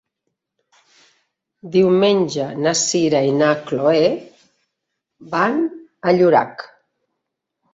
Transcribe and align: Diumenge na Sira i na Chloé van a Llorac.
Diumenge 1.75 2.47
na 2.61 2.73
Sira 2.79 3.21
i 3.33 3.37
na 3.43 3.51
Chloé 3.67 4.01
van 5.37 5.63
a 6.11 6.17
Llorac. 6.19 6.67